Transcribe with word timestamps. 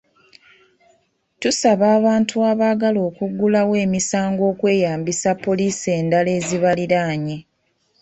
Tusaba 1.41 1.85
abantu 1.97 2.35
abaagala 2.51 2.99
okuggulawo 3.09 3.73
emisango 3.85 4.43
okweyambisa 4.51 5.29
poliisi 5.45 5.87
endala 5.99 6.29
ezibaliraanye. 6.39 7.37